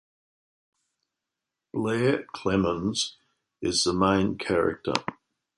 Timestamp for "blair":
1.71-2.23